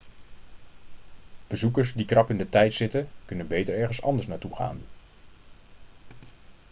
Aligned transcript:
bezoekers 1.47 1.91
die 1.99 2.05
krap 2.11 2.29
in 2.29 2.37
de 2.37 2.49
tijd 2.49 2.73
zitten 2.73 3.07
kunnen 3.25 3.47
beter 3.47 3.75
ergens 3.77 4.01
anders 4.01 4.27
naartoe 4.27 4.55
gaan 4.55 4.81